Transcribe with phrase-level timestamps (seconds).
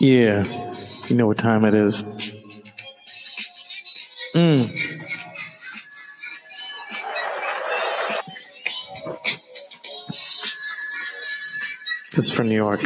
[0.00, 0.44] Yeah,
[1.08, 2.02] you know what time it is.
[4.34, 4.68] Mm.
[12.14, 12.80] This is from New York.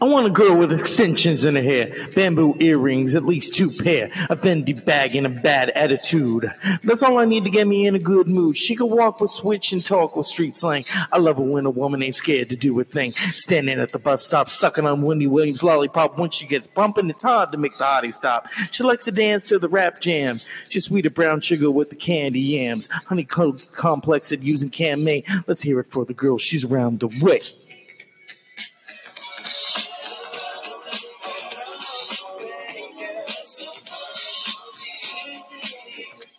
[0.00, 4.06] I want a girl with extensions in her hair, bamboo earrings, at least two pair,
[4.28, 6.50] a Fendi bag, and a bad attitude.
[6.82, 8.56] That's all I need to get me in a good mood.
[8.56, 10.84] She can walk with switch and talk with street slang.
[11.12, 13.12] I love it when a woman ain't scared to do a thing.
[13.12, 16.18] Standing at the bus stop, sucking on Wendy Williams' lollipop.
[16.18, 18.48] Once she gets bumping, it's hard to make the hottie stop.
[18.72, 20.40] She likes to dance to the rap jam.
[20.68, 22.88] She's sweet as brown sugar with the candy yams.
[22.90, 25.24] Honeycomb complex at using Camay.
[25.46, 26.36] Let's hear it for the girl.
[26.36, 27.40] She's around the way.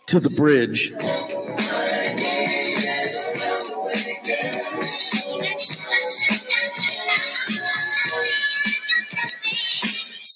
[0.07, 0.93] To the bridge.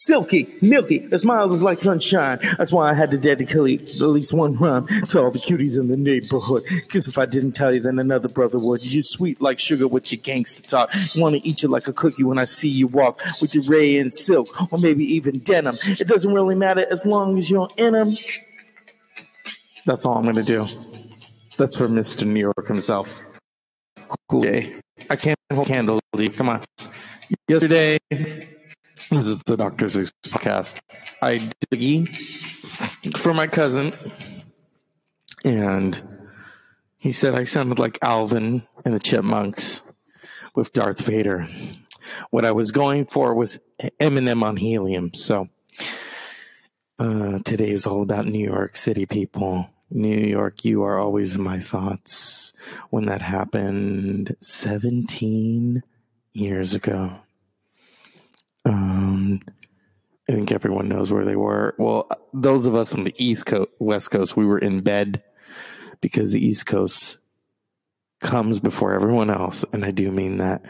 [0.09, 2.39] Silky, milky, the smile is like sunshine.
[2.57, 5.87] That's why I had to dedicate at least one rhyme to all the cuties in
[5.87, 6.63] the neighborhood.
[6.91, 8.83] Cause if I didn't tell you, then another brother would.
[8.83, 10.91] You're sweet like sugar with your gangster talk.
[11.15, 13.99] Want to eat you like a cookie when I see you walk with your ray
[13.99, 15.77] and silk, or maybe even denim.
[15.83, 18.15] It doesn't really matter as long as you're in them.
[19.85, 20.65] That's all I'm gonna do.
[21.57, 22.25] That's for Mr.
[22.25, 23.17] New York himself.
[24.27, 24.75] Cool day.
[25.09, 26.29] I can't hold a candle to you.
[26.29, 26.63] Come on.
[27.47, 29.95] Yesterday, this is the Doctor's
[30.27, 30.79] podcast.
[31.21, 32.15] I did
[33.17, 33.91] for my cousin,
[35.43, 36.01] and
[36.97, 39.83] he said I sounded like Alvin and the Chipmunks
[40.55, 41.47] with Darth Vader.
[42.31, 43.59] What I was going for was
[43.99, 45.13] Eminem on helium.
[45.13, 45.47] So
[46.99, 49.69] uh, today is all about New York City people.
[49.89, 52.53] New York, you are always in my thoughts.
[52.89, 55.81] When that happened 17
[56.33, 57.15] years ago.
[58.65, 59.41] Um,
[60.27, 61.73] I think everyone knows where they were.
[61.79, 65.23] Well, those of us on the East Coast, West Coast, we were in bed
[66.01, 67.17] because the East Coast
[68.19, 70.63] comes before everyone else, and I do mean that.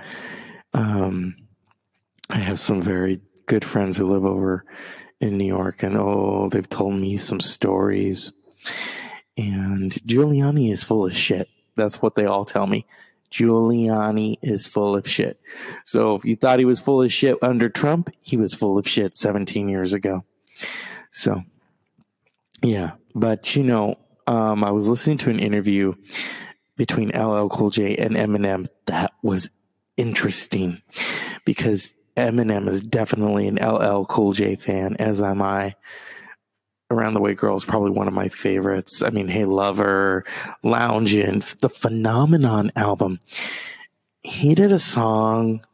[0.73, 1.35] Um,
[2.29, 4.63] I have some very good friends who live over
[5.19, 8.31] in New York, and oh, they've told me some stories.
[9.37, 11.49] And Giuliani is full of shit.
[11.75, 12.85] That's what they all tell me.
[13.31, 15.39] Giuliani is full of shit.
[15.85, 18.87] So if you thought he was full of shit under Trump, he was full of
[18.87, 20.25] shit 17 years ago.
[21.11, 21.43] So,
[22.61, 22.93] yeah.
[23.13, 23.95] But, you know,
[24.27, 25.93] um, I was listening to an interview
[26.75, 29.49] between LL Cool J and Eminem that was
[29.97, 30.81] interesting
[31.45, 35.75] because Eminem is definitely an LL Cool J fan, as am I.
[36.91, 39.03] Around the Way Girl is probably one of my favorites.
[39.03, 40.25] I mean, Hey Lover,
[40.63, 43.19] Loungin', the Phenomenon album.
[44.21, 45.65] He did a song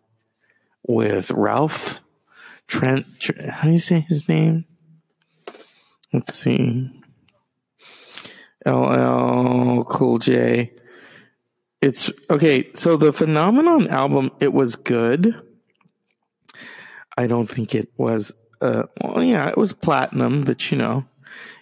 [0.84, 2.02] with Ralph
[2.68, 3.06] Trent.
[3.50, 4.66] How do you say his name?
[6.12, 6.92] Let's see.
[8.66, 10.74] LL Cool J.
[11.82, 12.72] It's okay.
[12.74, 15.42] So the Phenomenon album, it was good.
[17.18, 21.06] I don't think it was uh, well, yeah, it was platinum, but you know,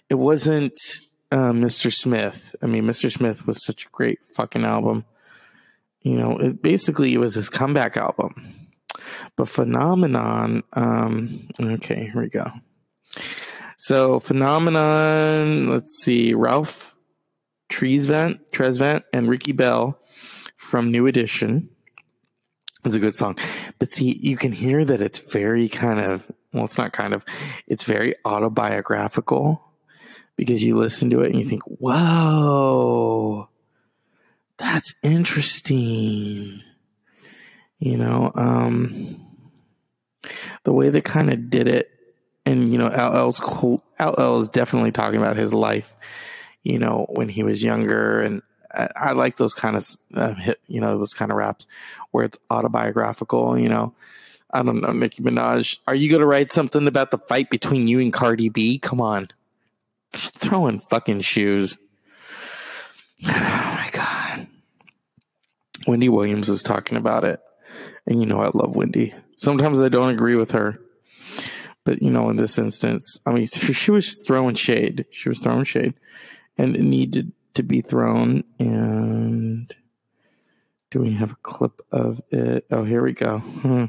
[0.08, 0.78] it wasn't
[1.30, 1.92] uh, Mr.
[1.92, 2.54] Smith.
[2.62, 3.10] I mean, Mr.
[3.10, 5.04] Smith was such a great fucking album.
[6.00, 8.34] You know, it basically it was his comeback album.
[9.36, 12.50] But Phenomenon, um, okay, here we go.
[13.76, 16.96] So Phenomenon, let's see, Ralph
[17.70, 19.98] Tresvant, Tresvant, and Ricky Bell
[20.56, 21.68] from New Edition.
[22.84, 23.36] It's a good song.
[23.84, 27.22] But see, you can hear that it's very kind of well, it's not kind of,
[27.66, 29.62] it's very autobiographical
[30.36, 33.50] because you listen to it and you think, whoa,
[34.56, 36.62] that's interesting.
[37.78, 39.16] You know, um,
[40.62, 41.90] the way they kind of did it,
[42.46, 43.84] and you know, LL's cool.
[44.00, 45.94] LL is definitely talking about his life,
[46.62, 48.40] you know, when he was younger, and
[48.74, 51.66] I, like those kind of, uh, hit, you know, those kind of raps
[52.10, 53.58] where it's autobiographical.
[53.58, 53.94] You know,
[54.50, 55.78] I don't know, Nicki Minaj.
[55.86, 58.78] Are you going to write something about the fight between you and Cardi B?
[58.78, 59.28] Come on.
[60.12, 61.78] throwing fucking shoes.
[63.26, 64.46] Oh my God.
[65.86, 67.40] Wendy Williams is talking about it.
[68.06, 69.14] And you know, I love Wendy.
[69.36, 70.80] Sometimes I don't agree with her.
[71.84, 75.06] But, you know, in this instance, I mean, she was throwing shade.
[75.10, 75.94] She was throwing shade.
[76.56, 78.44] And it needed to be thrown.
[78.58, 79.74] And
[80.90, 82.66] do we have a clip of it?
[82.70, 83.38] Oh, here we go.
[83.38, 83.86] Hmm.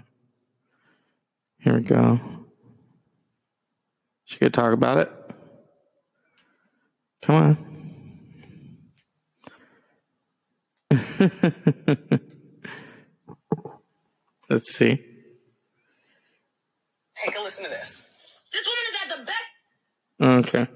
[1.60, 2.20] Here we go.
[4.26, 5.12] She could talk about it.
[7.22, 7.58] Come on.
[14.50, 15.04] Let's see.
[17.16, 18.04] Take a listen to this.
[18.54, 19.52] This woman is at the best.
[20.56, 20.68] Okay.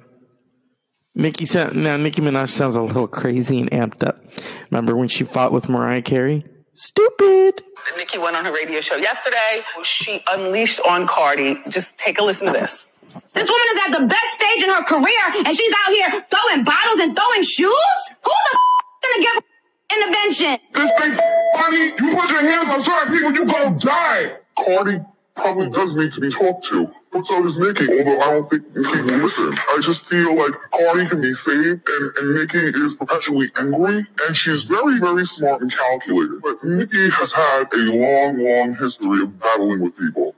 [1.15, 4.23] Nicki sound, now Nicki Minaj sounds a little crazy and amped up.
[4.69, 6.45] Remember when she fought with Mariah Carey?
[6.73, 7.63] Stupid.
[7.97, 9.63] Nicki went on her radio show yesterday.
[9.83, 11.61] She unleashed on Cardi.
[11.67, 12.85] Just take a listen to this.
[13.33, 16.63] This woman is at the best stage in her career, and she's out here throwing
[16.63, 17.99] bottles and throwing shoes.
[18.23, 20.57] Who the f- gonna give a intervention?
[20.75, 21.19] This thing,
[21.55, 24.37] Cardi, you put your hands on certain people, you gonna die.
[24.57, 24.99] Cardi
[25.35, 26.91] probably does need to be talked to.
[27.11, 29.51] But so does Nicki, although I don't think Nicki will listen.
[29.51, 34.37] I just feel like Cardi can be saved, and, and Nicki is perpetually angry, and
[34.37, 36.41] she's very, very smart and calculated.
[36.43, 40.35] But Nicki has had a long, long history of battling with people.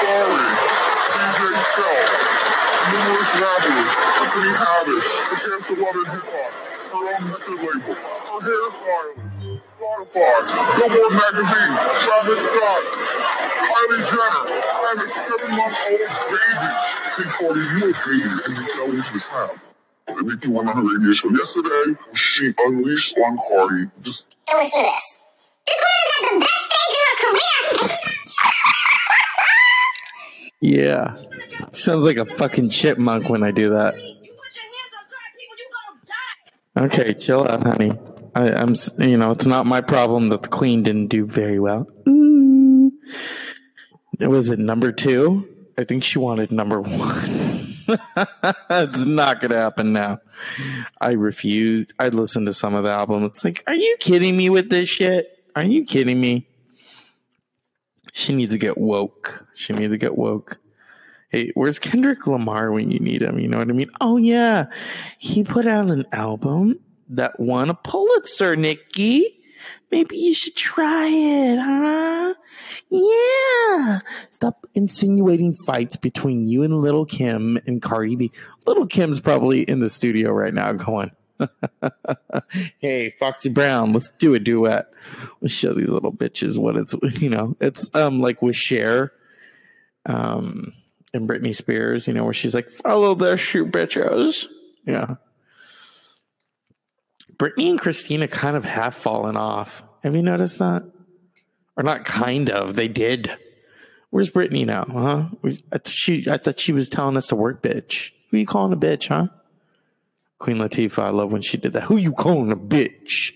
[0.00, 0.46] Sorry,
[1.12, 1.40] DJ
[1.76, 2.08] Self,
[2.88, 6.52] numerous rappers, Tiffany Haddish, the cast of Love & Hip Hop,
[6.90, 10.40] her own record label, her hairstylist, Spotify,
[10.80, 12.82] Billboard Magazine, Travis Scott,
[13.60, 14.44] Kylie Jenner,
[14.90, 16.68] and a seven-month-old baby.
[17.10, 19.52] See, Cardi, you a baby, and you fell into the trap.
[20.08, 21.94] And Nicki went on her radio show yesterday.
[22.14, 23.84] She unleashed on Cardi.
[24.02, 25.18] Just Listen to this.
[25.66, 27.98] This woman is at the best stage in her career, and
[30.60, 31.04] Yeah.
[31.72, 33.96] Sounds like a fucking chipmunk when I do that.
[33.96, 34.26] You
[36.76, 36.84] you.
[36.84, 37.92] Okay, chill out, honey.
[38.34, 41.88] I, I'm, you know, it's not my problem that the queen didn't do very well.
[42.08, 42.19] Ooh.
[44.20, 45.48] Was it number two?
[45.78, 47.70] I think she wanted number one.
[48.70, 50.18] it's not gonna happen now.
[51.00, 51.92] I refused.
[51.98, 53.24] I listened to some of the album.
[53.24, 55.44] It's like, are you kidding me with this shit?
[55.56, 56.46] Are you kidding me?
[58.12, 59.46] She needs to get woke.
[59.54, 60.58] She needs to get woke.
[61.30, 63.38] Hey, where's Kendrick Lamar when you need him?
[63.38, 63.90] You know what I mean?
[64.00, 64.66] Oh yeah,
[65.18, 66.80] he put out an album
[67.10, 69.39] that won a Pulitzer, Nicki.
[69.90, 72.34] Maybe you should try it, huh?
[72.90, 74.00] Yeah.
[74.30, 78.32] Stop insinuating fights between you and Little Kim and Cardi B.
[78.66, 81.12] Little Kim's probably in the studio right now going,
[82.78, 84.92] hey, Foxy Brown, let's do a duet.
[85.40, 89.12] Let's show these little bitches what it's, you know, it's um like with Cher
[90.06, 90.72] um,
[91.12, 94.46] and Britney Spears, you know, where she's like, follow their shoe bitches.
[94.84, 95.16] Yeah.
[97.40, 99.82] Britney and Christina kind of have fallen off.
[100.02, 100.84] Have you noticed that?
[101.74, 103.30] Or not kind of, they did.
[104.10, 104.84] Where's Britney now?
[105.42, 105.50] Huh?
[105.72, 108.12] I, she, I thought she was telling us to work, bitch.
[108.30, 109.28] Who you calling a bitch, huh?
[110.38, 111.84] Queen Latifah, I love when she did that.
[111.84, 113.32] Who you calling a bitch?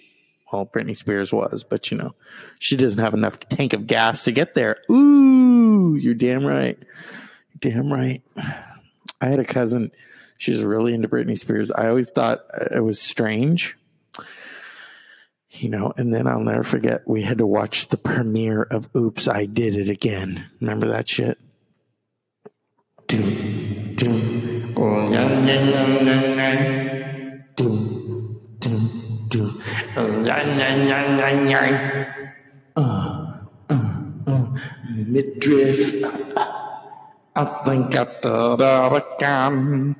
[0.52, 2.14] Well, Britney Spears was, but you know,
[2.58, 4.82] she doesn't have enough tank of gas to get there.
[4.90, 6.78] Ooh, you're damn right.
[7.58, 8.22] Damn right.
[8.36, 9.92] I had a cousin.
[10.36, 11.70] She was really into Britney Spears.
[11.70, 13.78] I always thought uh, it was strange,
[15.62, 15.92] you know.
[15.96, 19.76] And then I'll never forget we had to watch the premiere of "Oops, I Did
[19.76, 21.38] It Again." Remember that shit?
[32.76, 34.56] Uh, uh, uh.
[34.90, 36.04] Midriff.
[36.36, 36.63] I
[37.64, 39.96] think I thought of again.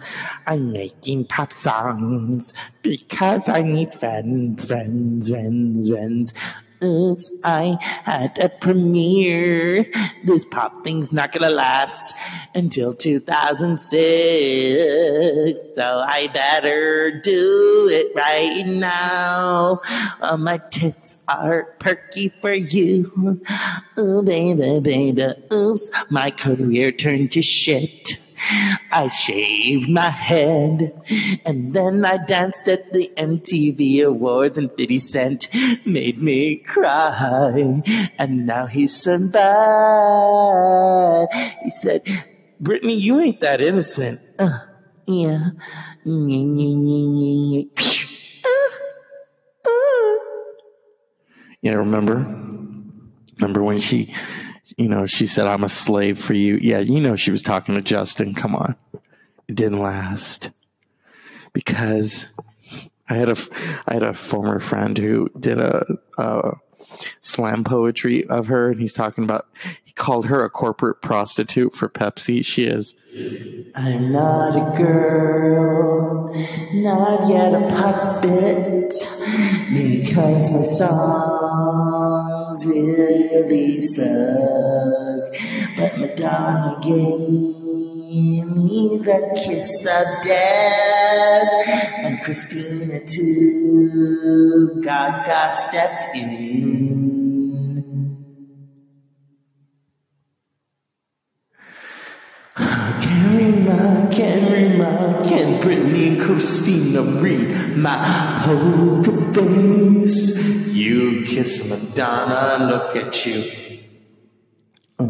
[0.47, 6.33] I'm making pop songs because I need friends, friends, friends, friends.
[6.85, 9.87] Oops, I had a premiere.
[10.23, 12.13] This pop thing's not gonna last
[12.55, 15.59] until 2006.
[15.75, 19.81] So I better do it right now.
[20.39, 23.41] My tits are perky for you.
[23.99, 28.19] Ooh, baby, baby, oops, my career turned to shit.
[28.91, 30.93] I shaved my head
[31.45, 35.49] and then I danced at the MTV Awards and 50 Cent
[35.87, 37.83] made me cry.
[38.19, 41.29] And now he's so bad.
[41.63, 42.03] He said,
[42.63, 44.21] Britney, you ain't that innocent.
[44.39, 44.59] Uh,
[45.07, 45.51] yeah.
[46.05, 47.71] Phew.
[48.45, 48.49] Uh,
[49.67, 49.71] uh.
[51.63, 52.17] Yeah, remember?
[53.39, 54.15] Remember when she,
[54.77, 56.59] you know, she said, I'm a slave for you?
[56.61, 58.35] Yeah, you know, she was talking to Justin.
[58.35, 58.77] Come on.
[59.49, 60.51] It didn't last
[61.53, 62.27] because
[63.09, 63.37] I had a,
[63.87, 65.85] I had a former friend who did a,
[66.19, 66.53] a
[67.21, 69.47] slam poetry of her, and he's talking about,
[69.85, 72.45] he called her a corporate prostitute for Pepsi.
[72.45, 72.95] She is.
[73.75, 76.33] I'm not a girl,
[76.73, 78.95] not yet a puppet,
[79.73, 80.63] because my
[82.55, 85.35] songs really suck.
[85.77, 87.19] But Madonna gave
[88.47, 91.69] me the kiss of death,
[92.05, 94.81] and Christina too.
[94.85, 97.05] God got stepped in.
[102.57, 110.64] Can Rima, can Rima, can Britney Christina read my poker face?
[110.75, 113.45] You kiss Madonna, look at you.
[114.99, 115.05] Uh.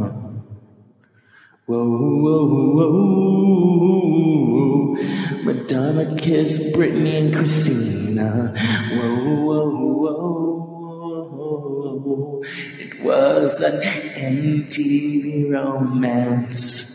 [1.64, 2.44] Whoa, whoa,
[2.74, 2.92] whoa,
[4.52, 5.42] whoa.
[5.42, 8.52] Madonna kiss Britney and Christina.
[8.92, 9.24] Whoa.
[9.46, 9.70] Whoa,
[12.04, 12.42] whoa.
[12.78, 16.93] It was an MTV romance.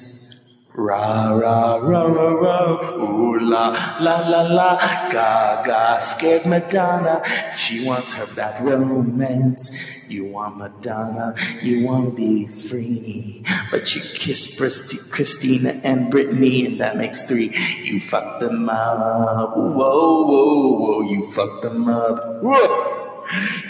[0.79, 2.57] Ra ra ra ra ra,
[2.95, 4.77] ooh la la la la,
[5.11, 7.21] Gaga scared Madonna.
[7.57, 9.75] She wants her bad romance.
[10.07, 16.65] You want Madonna, you want to be free, but you kiss Christi- Christina and Britney,
[16.65, 17.53] and that makes three.
[17.83, 19.57] You fuck them up.
[19.57, 22.41] Whoa whoa whoa, you fuck them up.
[22.41, 22.95] Whoa.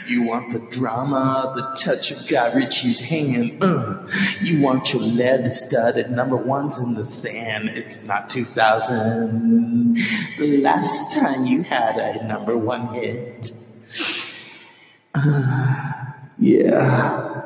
[0.10, 3.64] You want the drama, the touch of Guy Ritchie's hand.
[3.64, 4.08] Uh.
[4.42, 7.70] You want your leather studded number ones in the sand.
[7.70, 9.96] It's not 2000.
[10.40, 13.52] The last time you had a number one hit.
[15.14, 16.06] Uh,
[16.40, 17.42] yeah.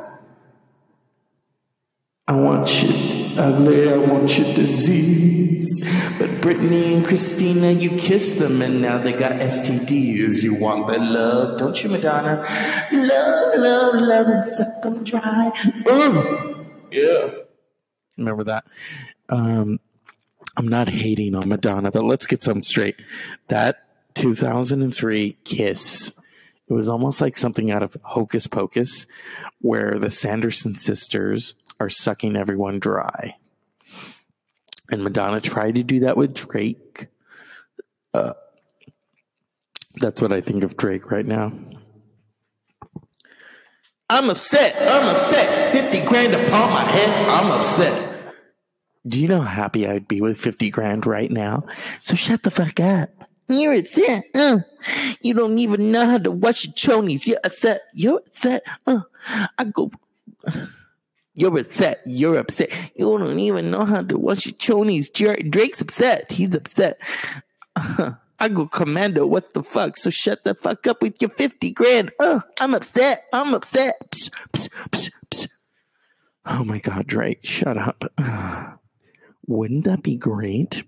[2.26, 5.82] I want you ugly, I want you disease.
[6.20, 10.42] But Britney and Christina, you kissed them and now they got STDs.
[10.42, 12.46] You want their love, don't you, Madonna?
[12.92, 15.52] Love, love, love, and suck them dry.
[15.88, 16.66] Ooh.
[16.92, 17.30] Yeah.
[18.18, 18.66] Remember that?
[19.30, 19.80] Um,
[20.56, 23.02] I'm not hating on Madonna, but let's get something straight.
[23.48, 23.84] That
[24.16, 26.20] 2003 kiss.
[26.68, 29.06] It was almost like something out of Hocus Pocus,
[29.60, 33.36] where the Sanderson sisters are sucking everyone dry.
[34.90, 37.08] And Madonna tried to do that with Drake.
[38.14, 38.34] Uh,
[39.96, 41.52] that's what I think of Drake right now.
[44.10, 44.76] I'm upset.
[44.80, 45.74] I'm upset.
[45.74, 47.30] 50 grand upon my head.
[47.30, 48.34] I'm upset.
[49.06, 51.66] Do you know how happy I'd be with 50 grand right now?
[52.02, 53.10] So shut the fuck up.
[53.50, 54.24] You're upset.
[54.34, 54.60] Uh,
[55.22, 57.28] you don't even know how to wash your chonies.
[57.28, 57.82] You're upset.
[57.94, 58.64] You're upset.
[58.88, 59.02] Uh,
[59.58, 59.92] I go.
[61.36, 62.02] You're upset.
[62.06, 62.72] You're upset.
[62.96, 65.12] You don't even know how to wash your chonies.
[65.50, 66.32] Drake's upset.
[66.32, 67.00] He's upset.
[67.76, 69.26] I go commando.
[69.26, 69.98] What the fuck?
[69.98, 72.12] So shut the fuck up with your 50 grand.
[72.20, 73.24] Uh, I'm upset.
[73.32, 73.96] I'm upset.
[74.12, 75.48] Psst, psst, psst.
[76.46, 78.04] Oh my God, Drake, shut up.
[79.48, 80.84] Wouldn't that be great?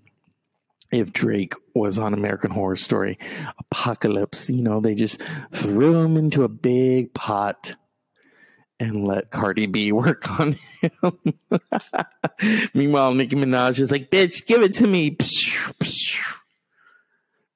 [0.92, 3.18] if Drake was on American Horror Story
[3.58, 5.22] Apocalypse, you know, they just
[5.52, 7.76] threw him into a big pot
[8.78, 11.38] and let Cardi B work on him.
[12.74, 15.16] Meanwhile, Nicki Minaj is like, bitch, give it to me.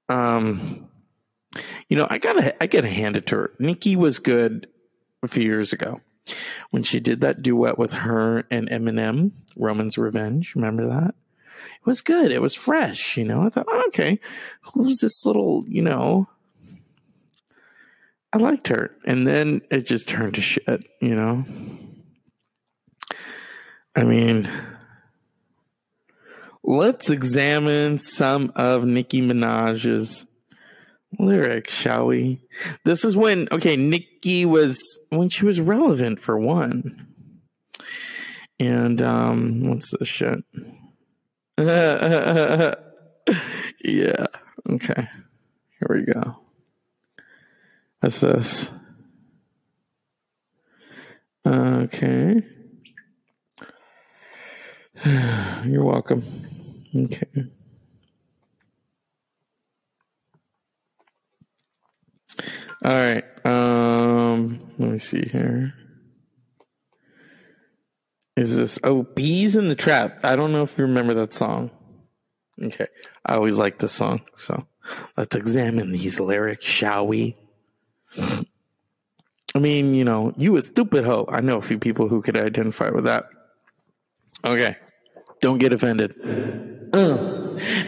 [0.09, 0.89] Um,
[1.89, 3.51] you know, I gotta, I gotta hand it to her.
[3.61, 4.67] Nicki was good
[5.23, 6.01] a few years ago
[6.73, 10.57] when she did that duet with her and Eminem, Roman's Revenge.
[10.57, 11.15] Remember that?
[11.81, 12.31] it was good.
[12.31, 13.43] It was fresh, you know.
[13.43, 14.21] I thought, oh, okay,
[14.75, 16.29] who's this little, you know?
[18.33, 21.45] I liked her, and then it just turned to shit, you know.
[23.97, 24.49] I mean,
[26.63, 30.27] let's examine some of Nicki Minaj's
[31.19, 32.41] lyrics, shall we?
[32.85, 37.09] This is when okay, Nicki was when she was relevant for one.
[38.61, 40.39] And um, what's this shit?
[41.59, 42.75] yeah.
[44.69, 45.09] Okay.
[45.79, 46.40] Here we go.
[48.01, 48.71] That's this.
[51.47, 52.43] Okay.
[55.65, 56.23] You're welcome.
[56.95, 57.27] Okay.
[62.83, 63.25] All right.
[63.45, 65.75] Um, let me see here.
[68.37, 70.25] Is this oh bees in the trap?
[70.25, 71.71] I don't know if you remember that song.
[72.63, 72.87] Okay,
[73.25, 74.23] I always like this song.
[74.37, 74.67] So
[75.17, 77.37] let's examine these lyrics, shall we?
[78.19, 81.27] I mean, you know, you a stupid hoe.
[81.29, 83.25] I know a few people who could identify with that.
[84.45, 84.77] Okay,
[85.41, 86.15] don't get offended.
[86.93, 87.41] Uh.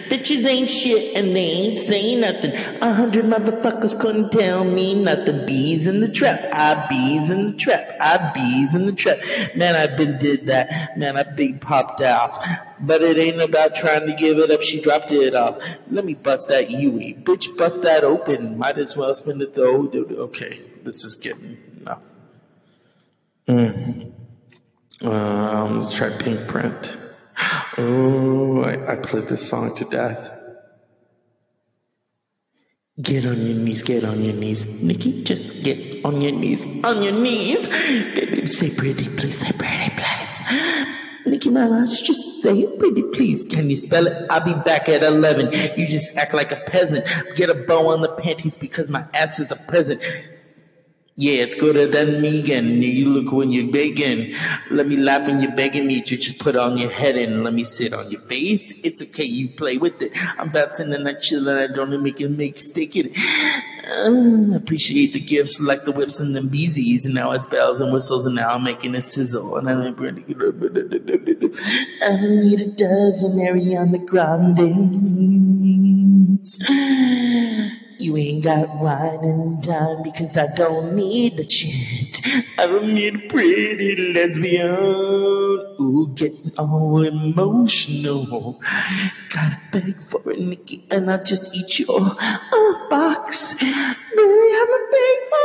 [0.09, 2.53] Bitches ain't shit and they ain't saying nothing.
[2.83, 5.47] A hundred motherfuckers couldn't tell me nothing.
[5.47, 6.41] Bees in the trap.
[6.53, 7.97] I bees in the trap.
[7.99, 9.19] I bees in the trap.
[9.57, 10.99] Man, I been did that.
[10.99, 12.45] Man, I big popped off.
[12.81, 14.61] But it ain't about trying to give it up.
[14.61, 15.63] She dropped it off.
[15.91, 17.15] Let me bust that Yui.
[17.23, 18.59] Bitch, bust that open.
[18.59, 19.89] Might as well spend it though.
[19.89, 21.99] Okay, this is getting no.
[23.49, 24.13] Mm.
[25.03, 26.97] Um, let's try Pinkprint.
[27.79, 30.31] Oh, I, I played this song to death.
[33.01, 34.67] Get on your knees, get on your knees.
[34.83, 37.67] Nicki, just get on your knees, on your knees.
[37.67, 40.43] Baby, say pretty please, say pretty please.
[41.25, 43.47] Nicki Minaj, just say it pretty please.
[43.47, 44.27] Can you spell it?
[44.29, 45.79] I'll be back at 11.
[45.79, 47.07] You just act like a peasant.
[47.35, 50.03] Get a bow on the panties because my ass is a present.
[51.17, 52.83] Yeah, it's gooder than Megan.
[52.83, 54.35] You look when you're begging.
[54.71, 57.53] Let me laugh when you're begging me to just put on your head and let
[57.53, 58.73] me sit on your face.
[58.83, 60.13] It's okay, you play with it.
[60.39, 63.13] I'm bouncing and I chill and I don't make it make stick it.
[63.85, 67.05] Uh, appreciate the gifts like the whips and the beesies.
[67.05, 69.59] And now it's bells and whistles and now I'm making a sizzle.
[69.59, 70.55] And I'm get up.
[72.03, 75.29] I need a dozen Ariana Grandes.
[78.03, 82.21] You ain't got wine and dime because I don't need a chant.
[82.59, 84.75] I don't need a pretty lesbian.
[85.79, 88.61] Ooh, getting all emotional.
[89.29, 93.55] Gotta beg for a Nicki and I'll just eat your uh, box.
[93.55, 95.39] Baby, I'm a big for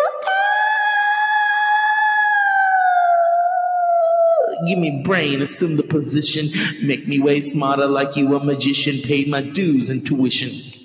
[4.65, 6.47] Give me brain, assume the position,
[6.81, 10.76] make me way smarter like you a magician, paid my dues and tuition.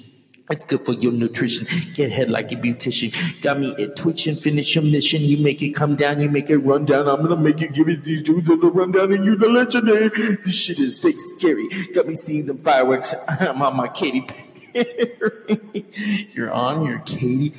[0.51, 1.67] It's good for your nutrition.
[1.95, 3.13] Get head like a beautician.
[3.43, 4.35] Got me it twitching.
[4.35, 5.23] Finish your mission.
[5.23, 6.21] You make it come down.
[6.21, 7.09] You make it run down.
[7.09, 10.09] I'm gonna make you give it these dudes the run down and you the legendary.
[10.09, 11.69] This shit is fake scary.
[11.95, 13.15] Got me seeing them fireworks.
[13.29, 14.43] I'm on my Katy Perry.
[16.33, 17.55] You're on your Katy.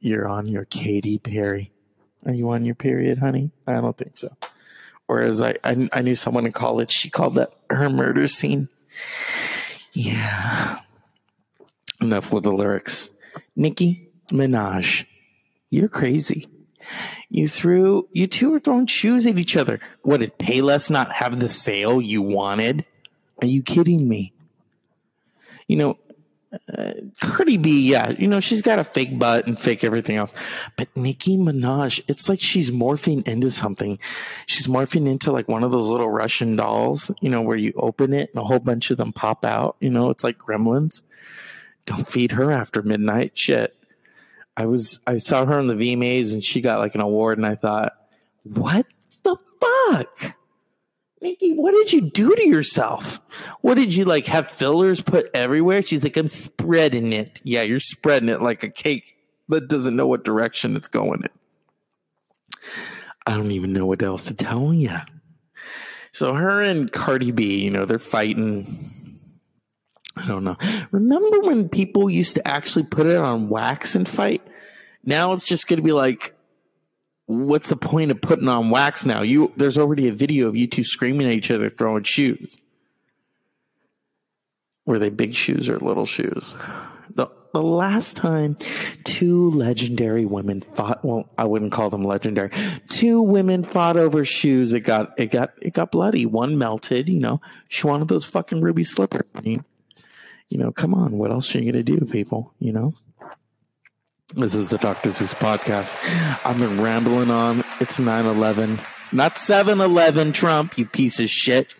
[0.00, 1.72] You're on your Katy Perry.
[2.24, 3.50] Are you on your period, honey?
[3.66, 4.28] I don't think so.
[5.06, 8.68] Whereas I, I, I knew someone in college, she called that her murder scene.
[9.92, 10.80] Yeah.
[12.00, 13.10] Enough with the lyrics.
[13.56, 15.06] Nicki Minaj,
[15.70, 16.48] you're crazy.
[17.28, 19.80] You threw, you two were throwing shoes at each other.
[20.02, 22.84] What did Payless not have the sale you wanted?
[23.42, 24.32] Are you kidding me?
[25.66, 25.98] You know,
[26.76, 30.32] uh, Cardi B, yeah, you know, she's got a fake butt and fake everything else.
[30.76, 33.98] But Nicki Minaj, it's like she's morphing into something.
[34.46, 38.14] She's morphing into like one of those little Russian dolls, you know, where you open
[38.14, 39.76] it and a whole bunch of them pop out.
[39.80, 41.02] You know, it's like gremlins.
[41.88, 43.32] Don't feed her after midnight.
[43.34, 43.74] Shit.
[44.58, 47.46] I was, I saw her on the VMAs and she got like an award and
[47.46, 47.94] I thought,
[48.42, 48.84] what
[49.22, 50.34] the fuck?
[51.22, 53.20] Nicki, what did you do to yourself?
[53.62, 55.80] What did you like have fillers put everywhere?
[55.80, 57.40] She's like, I'm spreading it.
[57.42, 59.16] Yeah, you're spreading it like a cake
[59.48, 61.30] that doesn't know what direction it's going in.
[63.26, 64.96] I don't even know what else to tell you.
[66.12, 68.66] So her and Cardi B, you know, they're fighting.
[70.18, 70.56] I don't know.
[70.90, 74.42] Remember when people used to actually put it on wax and fight?
[75.04, 76.34] Now it's just going to be like
[77.28, 79.22] what's the point of putting on wax now?
[79.22, 82.58] You there's already a video of you two screaming at each other throwing shoes.
[84.86, 86.54] Were they big shoes or little shoes?
[87.14, 88.56] The the last time
[89.04, 92.50] two legendary women fought well, I wouldn't call them legendary.
[92.88, 94.72] Two women fought over shoes.
[94.72, 96.24] It got it got it got bloody.
[96.24, 97.42] One melted, you know.
[97.68, 99.26] She wanted those fucking ruby slippers.
[100.48, 102.54] You know, come on, what else are you gonna do, people?
[102.58, 102.94] You know?
[104.34, 105.10] This is the Dr.
[105.10, 105.96] Zeus podcast.
[106.44, 107.64] I've been rambling on.
[107.80, 108.78] It's 9 11.
[109.10, 111.74] Not 7 11, Trump, you piece of shit.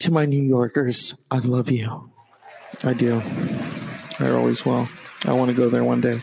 [0.00, 2.10] To my New Yorkers, I love you.
[2.84, 3.22] I do.
[4.18, 4.88] I always will.
[5.24, 6.22] I want to go there one day.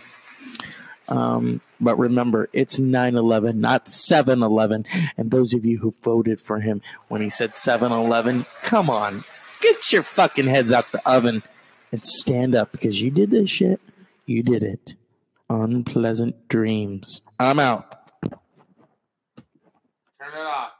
[1.07, 4.85] Um, but remember, it's 9 11, not 7 11.
[5.17, 9.23] And those of you who voted for him when he said 7 11, come on,
[9.59, 11.43] get your fucking heads out the oven
[11.91, 13.79] and stand up because you did this shit.
[14.25, 14.95] You did it.
[15.49, 17.21] Unpleasant dreams.
[17.39, 18.09] I'm out.
[20.19, 20.71] Turn it off.